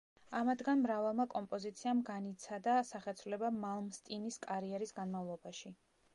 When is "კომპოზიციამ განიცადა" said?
1.33-2.79